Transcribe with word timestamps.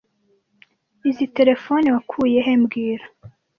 Izoi 1.09 1.27
terefone 1.37 1.87
wakuye 1.95 2.37
he 2.45 2.53
mbwira 2.61 3.05